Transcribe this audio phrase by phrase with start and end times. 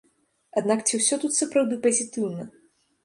[0.61, 2.51] Аднак ці ўсё тут сапраўды пазітыўна?